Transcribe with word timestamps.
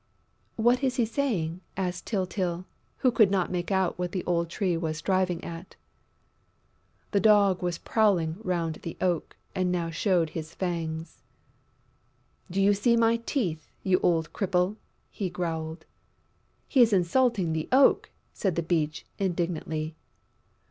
"What 0.55 0.83
is 0.83 0.95
he 0.95 1.05
saying?" 1.05 1.61
asked 1.77 2.07
Tyltyl, 2.07 2.65
who 3.05 3.11
could 3.11 3.29
not 3.29 3.51
make 3.51 3.69
out 3.69 3.99
what 3.99 4.13
the 4.13 4.23
old 4.25 4.49
Tree 4.49 4.75
was 4.75 4.99
driving 4.99 5.43
at. 5.43 5.75
The 7.11 7.19
Dog 7.19 7.61
was 7.61 7.77
prowling 7.77 8.37
round 8.41 8.77
the 8.81 8.97
Oak 8.99 9.35
and 9.53 9.71
now 9.71 9.91
showed 9.91 10.31
his 10.31 10.55
fangs: 10.55 11.21
"Do 12.49 12.59
you 12.59 12.73
see 12.73 12.97
my 12.97 13.17
teeth, 13.17 13.69
you 13.83 13.99
old 14.01 14.33
cripple?" 14.33 14.77
he 15.11 15.29
growled. 15.29 15.85
"He 16.67 16.81
is 16.81 16.93
insulting 16.93 17.53
the 17.53 17.69
Oak!" 17.71 18.09
said 18.33 18.55
the 18.55 18.63
Beech 18.63 19.05
indignantly. 19.19 19.95